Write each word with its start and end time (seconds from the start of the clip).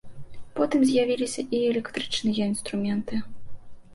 Потым 0.57 0.79
з'явіліся 0.89 1.41
і 1.57 1.59
электрычныя 1.71 2.43
інструменты. 2.53 3.21